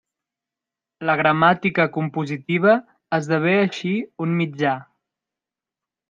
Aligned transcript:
La 1.09 1.15
gramàtica 1.19 1.83
compositiva 1.97 2.73
esdevé 3.17 3.53
així 3.65 3.91
un 4.25 4.33
mitjà. 4.39 4.73